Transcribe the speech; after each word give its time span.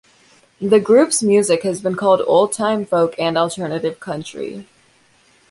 The 0.59 0.79
group's 0.79 1.21
music 1.21 1.61
has 1.61 1.79
been 1.79 1.93
called 1.93 2.21
old-time, 2.25 2.87
folk, 2.87 3.13
and 3.19 3.37
alternative 3.37 3.99
country. 3.99 4.65